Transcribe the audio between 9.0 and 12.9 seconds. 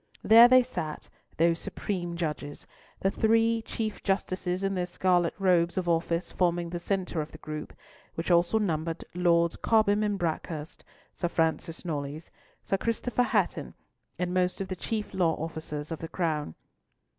Lords Cobham and Buckhurst, Sir Francis Knollys, Sir